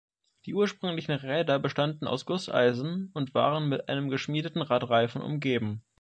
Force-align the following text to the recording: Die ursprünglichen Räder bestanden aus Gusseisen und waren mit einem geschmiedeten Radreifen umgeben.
Die 0.47 0.55
ursprünglichen 0.55 1.11
Räder 1.11 1.59
bestanden 1.59 2.07
aus 2.07 2.25
Gusseisen 2.25 3.11
und 3.13 3.35
waren 3.35 3.69
mit 3.69 3.87
einem 3.87 4.09
geschmiedeten 4.09 4.63
Radreifen 4.63 5.21
umgeben. 5.21 5.83